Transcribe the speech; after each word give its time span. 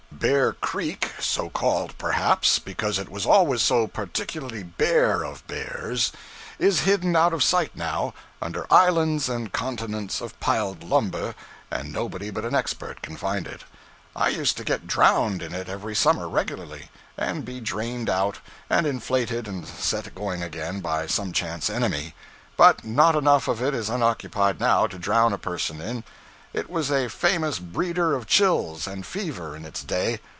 Bear 0.13 0.53
Creek 0.53 1.13
so 1.19 1.49
called, 1.49 1.97
perhaps, 1.97 2.59
because 2.59 2.99
it 2.99 3.09
was 3.09 3.25
always 3.25 3.63
so 3.63 3.87
particularly 3.87 4.61
bare 4.61 5.23
of 5.25 5.47
bears 5.47 6.11
is 6.59 6.81
hidden 6.81 7.15
out 7.15 7.33
of 7.33 7.41
sight 7.43 7.75
now, 7.75 8.13
under 8.39 8.71
islands 8.71 9.27
and 9.27 9.51
continents 9.51 10.21
of 10.21 10.39
piled 10.39 10.83
lumber, 10.83 11.33
and 11.71 11.91
nobody 11.91 12.29
but 12.29 12.45
an 12.45 12.53
expert 12.53 13.01
can 13.01 13.15
find 13.17 13.47
it. 13.47 13.63
I 14.15 14.29
used 14.29 14.57
to 14.57 14.63
get 14.63 14.85
drowned 14.85 15.41
in 15.41 15.55
it 15.55 15.67
every 15.67 15.95
summer 15.95 16.29
regularly, 16.29 16.89
and 17.17 17.43
be 17.43 17.59
drained 17.59 18.09
out, 18.09 18.37
and 18.69 18.85
inflated 18.85 19.47
and 19.47 19.65
set 19.65 20.13
going 20.13 20.43
again 20.43 20.81
by 20.81 21.07
some 21.07 21.31
chance 21.33 21.67
enemy; 21.67 22.13
but 22.55 22.83
not 22.85 23.15
enough 23.15 23.47
of 23.47 23.59
it 23.59 23.73
is 23.73 23.89
unoccupied 23.89 24.59
now 24.59 24.85
to 24.85 24.99
drown 24.99 25.33
a 25.33 25.39
person 25.39 25.81
in. 25.81 26.03
It 26.53 26.69
was 26.69 26.91
a 26.91 27.07
famous 27.07 27.59
breeder 27.59 28.13
of 28.13 28.27
chills 28.27 28.85
and 28.85 29.05
fever 29.05 29.55
in 29.55 29.63
its 29.63 29.85
day. 29.85 30.19